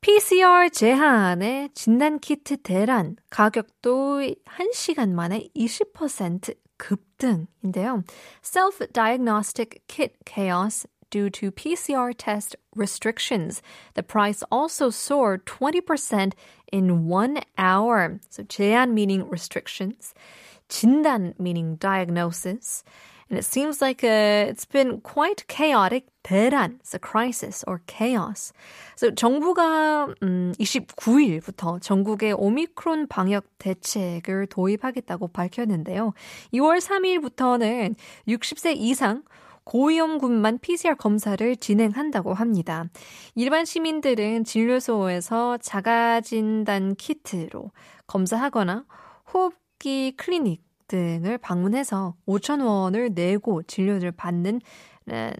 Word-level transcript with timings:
PCR 0.00 0.70
제한의 0.70 1.70
진단 1.74 2.18
키트 2.20 2.58
대란 2.58 3.16
가격도 3.30 4.20
1시간 4.44 5.10
만에 5.12 5.48
20% 5.56 6.54
급등인데요. 6.78 8.04
Self-diagnostic 8.42 9.80
kit 9.88 10.14
chaos 10.24 10.86
due 11.10 11.30
to 11.30 11.50
PCR 11.50 12.12
test 12.16 12.56
restrictions. 12.74 13.62
The 13.94 14.02
price 14.02 14.42
also 14.50 14.90
soared 14.90 15.46
20% 15.46 16.32
in 16.72 17.06
one 17.08 17.40
hour. 17.58 18.20
So 18.28 18.42
제한 18.42 18.92
meaning 18.92 19.28
restrictions, 19.28 20.14
진단 20.68 21.34
meaning 21.38 21.76
diagnosis. 21.76 22.84
And 23.31 23.37
it 23.37 23.45
seems 23.45 23.81
like 23.81 24.03
uh, 24.03 24.51
it's 24.51 24.65
been 24.65 24.99
quite 24.99 25.47
chaotic. 25.47 26.03
대란, 26.21 26.79
it's 26.81 26.93
a 26.93 26.99
crisis 26.99 27.63
or 27.65 27.79
chaos. 27.87 28.51
So 28.97 29.09
정부가 29.09 30.13
음, 30.21 30.53
29일부터 30.59 31.81
전국에 31.81 32.33
오미크론 32.33 33.07
방역 33.07 33.45
대책을 33.57 34.47
도입하겠다고 34.47 35.29
밝혔는데요. 35.29 36.13
2월 36.53 36.81
3일부터는 36.81 37.95
60세 38.27 38.75
이상 38.75 39.23
고위험군만 39.63 40.59
PCR 40.59 40.95
검사를 40.95 41.55
진행한다고 41.55 42.33
합니다. 42.33 42.89
일반 43.35 43.63
시민들은 43.63 44.43
진료소에서 44.43 45.57
자가진단 45.57 46.95
키트로 46.95 47.71
검사하거나 48.07 48.83
호흡기 49.33 50.17
클리닉 50.17 50.70
등을 50.91 51.37
방문해서 51.37 52.15
5천 52.27 52.61
원을 52.65 53.13
내고 53.13 53.63
진료를 53.63 54.11
받는 54.11 54.59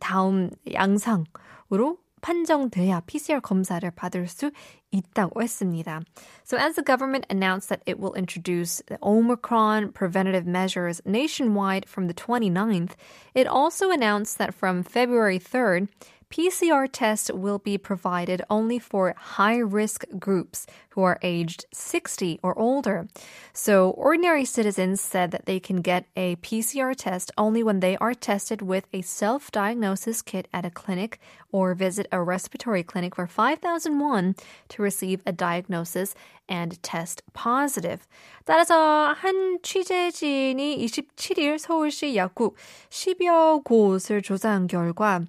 다음 0.00 0.48
양상으로 0.72 1.98
판정돼야 2.22 3.00
PCR 3.00 3.40
검사를 3.40 3.88
받을 3.90 4.26
수 4.26 4.50
있다고 4.90 5.42
했습니다. 5.42 6.00
So 6.42 6.56
as 6.56 6.74
the 6.74 6.82
government 6.82 7.26
announced 7.28 7.68
that 7.68 7.82
it 7.84 8.00
will 8.00 8.14
introduce 8.16 8.80
the 8.86 8.96
Omicron 9.02 9.92
preventative 9.92 10.46
measures 10.46 11.02
nationwide 11.04 11.84
from 11.86 12.06
the 12.06 12.14
29th, 12.14 12.96
it 13.34 13.46
also 13.46 13.90
announced 13.90 14.38
that 14.38 14.54
from 14.54 14.82
February 14.82 15.38
3rd, 15.38 15.88
PCR 16.33 16.87
tests 16.91 17.31
will 17.33 17.57
be 17.57 17.75
provided 17.77 18.43
only 18.51 18.77
for 18.77 19.15
high 19.17 19.57
risk 19.57 20.05
groups 20.19 20.67
who 20.89 21.01
are 21.01 21.17
aged 21.23 21.65
60 21.73 22.39
or 22.43 22.57
older. 22.57 23.07
So, 23.51 23.89
ordinary 23.91 24.45
citizens 24.45 25.01
said 25.01 25.31
that 25.31 25.47
they 25.47 25.59
can 25.59 25.77
get 25.81 26.05
a 26.15 26.35
PCR 26.37 26.95
test 26.95 27.31
only 27.35 27.63
when 27.63 27.79
they 27.79 27.97
are 27.97 28.13
tested 28.13 28.61
with 28.61 28.85
a 28.93 29.01
self 29.01 29.49
diagnosis 29.51 30.21
kit 30.21 30.47
at 30.53 30.65
a 30.65 30.69
clinic 30.69 31.19
or 31.51 31.73
visit 31.73 32.05
a 32.11 32.21
respiratory 32.21 32.83
clinic 32.83 33.15
for 33.15 33.25
5,000 33.25 33.99
won 33.99 34.35
to 34.69 34.83
receive 34.83 35.21
a 35.25 35.31
diagnosis 35.31 36.13
and 36.47 36.81
test 36.83 37.23
positive. 37.33 38.05
따라서 38.45 39.13
한 39.13 39.59
취재진이 39.63 40.77
27일 40.77 41.57
서울시 41.57 42.15
약국 42.15 42.55
10여 42.89 43.63
곳을 43.63 44.21
조사한 44.21 44.67
결과 44.67 45.21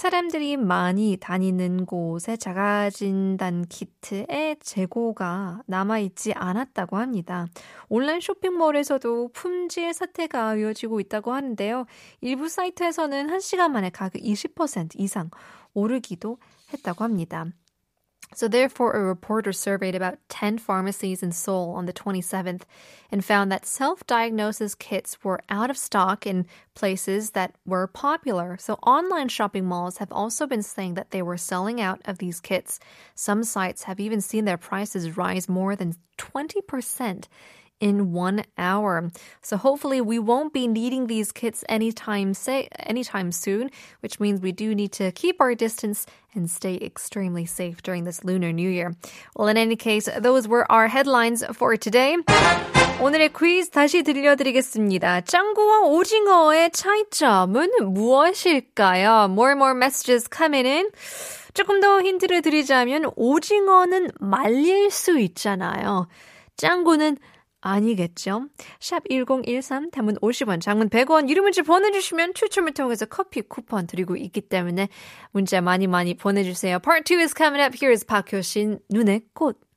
사람들이 0.00 0.56
많이 0.56 1.18
다니는 1.20 1.84
곳에 1.84 2.38
자가진단 2.38 3.66
키트의 3.68 4.56
재고가 4.58 5.60
남아있지 5.66 6.32
않았다고 6.32 6.96
합니다. 6.96 7.46
온라인 7.90 8.22
쇼핑몰에서도 8.22 9.28
품질 9.34 9.92
사태가 9.92 10.56
이어지고 10.56 11.00
있다고 11.00 11.34
하는데요. 11.34 11.84
일부 12.22 12.48
사이트에서는 12.48 13.26
1시간 13.26 13.72
만에 13.72 13.90
가격 13.90 14.22
20% 14.22 14.98
이상 14.98 15.28
오르기도 15.74 16.38
했다고 16.72 17.04
합니다. 17.04 17.44
So, 18.34 18.46
therefore, 18.46 18.92
a 18.92 19.02
reporter 19.02 19.52
surveyed 19.52 19.94
about 19.94 20.18
10 20.28 20.58
pharmacies 20.58 21.22
in 21.22 21.32
Seoul 21.32 21.70
on 21.70 21.86
the 21.86 21.92
27th 21.92 22.62
and 23.10 23.24
found 23.24 23.50
that 23.50 23.66
self 23.66 24.06
diagnosis 24.06 24.74
kits 24.76 25.22
were 25.24 25.40
out 25.48 25.68
of 25.68 25.76
stock 25.76 26.26
in 26.26 26.46
places 26.74 27.32
that 27.32 27.54
were 27.66 27.88
popular. 27.88 28.56
So, 28.58 28.74
online 28.86 29.28
shopping 29.28 29.64
malls 29.64 29.98
have 29.98 30.12
also 30.12 30.46
been 30.46 30.62
saying 30.62 30.94
that 30.94 31.10
they 31.10 31.22
were 31.22 31.36
selling 31.36 31.80
out 31.80 32.00
of 32.04 32.18
these 32.18 32.40
kits. 32.40 32.78
Some 33.16 33.42
sites 33.42 33.84
have 33.84 33.98
even 33.98 34.20
seen 34.20 34.44
their 34.44 34.56
prices 34.56 35.16
rise 35.16 35.48
more 35.48 35.74
than 35.74 35.96
20% 36.18 37.26
in 37.79 38.13
one 38.13 38.43
hour. 38.57 39.11
So 39.41 39.57
hopefully 39.57 40.01
we 40.01 40.17
won't 40.17 40.53
be 40.53 40.67
needing 40.67 41.07
these 41.07 41.31
kits 41.31 41.63
anytime 41.67 42.33
say 42.33 42.67
anytime 42.79 43.31
soon, 43.31 43.69
which 43.99 44.19
means 44.19 44.41
we 44.41 44.51
do 44.51 44.73
need 44.73 44.91
to 44.93 45.11
keep 45.11 45.41
our 45.41 45.55
distance 45.55 46.05
and 46.33 46.49
stay 46.49 46.77
extremely 46.81 47.45
safe 47.45 47.83
during 47.83 48.03
this 48.05 48.23
Lunar 48.23 48.51
New 48.51 48.69
Year. 48.69 48.95
Well, 49.35 49.47
in 49.47 49.57
any 49.57 49.75
case, 49.75 50.09
those 50.19 50.47
were 50.47 50.69
our 50.71 50.87
headlines 50.87 51.43
for 51.53 51.77
today. 51.77 52.17
오늘의 53.01 53.33
퀴즈 53.33 53.71
다시 53.71 54.03
들려드리겠습니다. 54.03 55.21
짱구와 55.21 55.81
오징어의 55.81 56.71
차이점은 56.71 57.71
무엇일까요? 57.93 59.27
More 59.29 59.51
and 59.51 59.59
more 59.59 59.75
messages 59.75 60.29
coming 60.29 60.65
in. 60.65 60.89
조금 61.53 61.81
더 61.81 62.01
힌트를 62.01 62.41
드리자면 62.41 63.11
오징어는 63.15 64.11
말릴 64.19 64.91
수 64.91 65.19
있잖아요. 65.19 66.07
짱구는 66.55 67.17
아니겠죠? 67.60 68.46
샵 68.80 69.02
1013, 69.08 69.90
담은 69.90 70.16
50원, 70.16 70.60
장문 70.60 70.88
100원, 70.88 71.28
유료 71.28 71.42
문자 71.42 71.62
보내주시면 71.62 72.34
추첨을 72.34 72.74
통해서 72.74 73.06
커피 73.06 73.42
쿠폰 73.42 73.86
드리고 73.86 74.16
있기 74.16 74.40
때문에 74.42 74.88
문자 75.32 75.60
많이 75.60 75.86
많이 75.86 76.14
보내주세요. 76.14 76.78
Part 76.78 77.12
2 77.12 77.20
is 77.20 77.34
coming 77.36 77.62
up. 77.62 77.76
Here 77.76 77.92
is 77.92 78.04
박효신, 78.04 78.80
눈의 78.90 79.22
꽃. 79.34 79.69